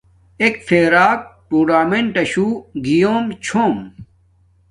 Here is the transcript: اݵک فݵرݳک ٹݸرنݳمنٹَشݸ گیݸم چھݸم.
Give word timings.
اݵک 0.41 0.55
فݵرݳک 0.67 1.19
ٹݸرنݳمنٹَشݸ 1.47 2.45
گیݸم 2.85 3.25
چھݸم. 3.45 3.73